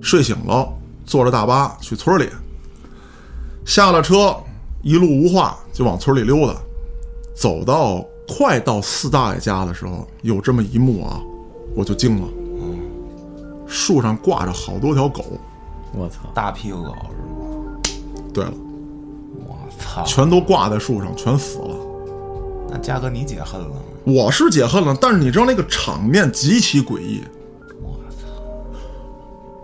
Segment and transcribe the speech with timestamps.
[0.00, 0.68] 睡醒了，
[1.04, 2.28] 坐着大巴去村里，
[3.64, 4.34] 下了车，
[4.82, 6.54] 一路无话就往村里溜达，
[7.34, 11.20] 走到快到四大爷家的时候，有这么一幕啊，
[11.74, 12.28] 我就惊了。
[13.66, 15.24] 树上挂着好多条狗，
[15.92, 16.28] 我操！
[16.34, 17.92] 大屁股狗是吗？
[18.32, 18.52] 对了，
[19.46, 20.02] 我操！
[20.04, 21.76] 全都挂在树上，全死了。
[22.68, 23.76] 那嘉哥你解恨了吗？
[24.04, 27.22] 我是解恨了，但是你知道那个场面极其诡异！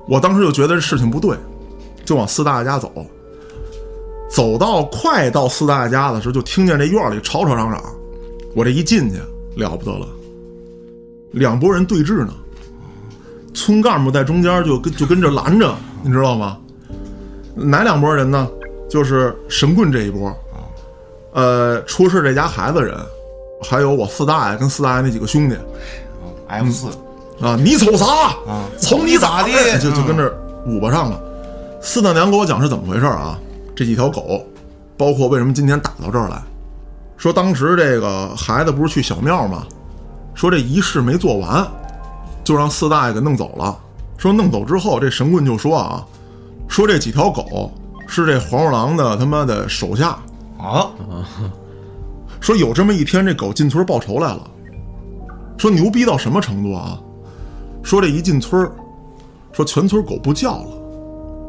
[0.09, 1.37] 我当时就觉得这事情不对，
[2.05, 2.92] 就往四大爷家走。
[4.28, 7.83] 走到快到四大爷家的时候，就听见这院里吵吵嚷嚷。
[8.55, 9.20] 我这一进去
[9.55, 10.06] 了不得了，
[11.30, 12.34] 两拨人对峙呢。
[13.55, 16.59] 村干部在中间就跟就跟这拦着，你知道吗？
[17.55, 18.48] 哪两拨人呢？
[18.88, 20.33] 就是神棍这一波，
[21.33, 22.97] 呃，出事这家孩子人，
[23.62, 25.56] 还有我四大爷跟四大爷那几个兄弟
[26.47, 26.86] F 四
[27.41, 28.06] 啊，你瞅啥？
[28.47, 29.53] 啊，瞅你咋地？
[29.79, 30.33] 就就跟这
[30.67, 31.20] 捂巴上了。
[31.81, 33.39] 四大娘给我讲是怎么回事啊？
[33.75, 34.45] 这几条狗，
[34.97, 36.43] 包括为什么今天打到这儿来，
[37.17, 39.65] 说当时这个孩子不是去小庙吗？
[40.34, 41.67] 说这仪式没做完。
[42.45, 43.77] 就让四大爷给弄走了。
[44.17, 46.06] 说弄走之后，这神棍就说啊，
[46.69, 47.73] 说这几条狗
[48.06, 50.17] 是这黄鼠狼的他妈的手下
[50.56, 50.87] 啊。
[52.41, 54.48] 说有这么一天，这狗进村报仇来了。
[55.59, 56.97] 说牛逼到什么程度啊？
[57.87, 58.69] 说这一进村，
[59.53, 60.67] 说全村狗不叫了，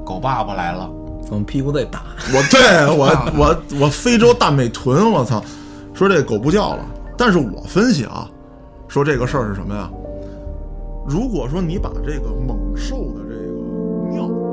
[0.06, 0.88] 狗爸爸来了，
[1.32, 2.04] 往屁股再打。
[2.32, 5.44] 我对我我我非洲大美臀，我操！
[5.96, 6.86] 说这狗不叫了，
[7.18, 8.30] 但是我分析啊，
[8.88, 9.90] 说这个事儿是什么呀？
[11.08, 14.47] 如果说你把这个猛兽的这个尿。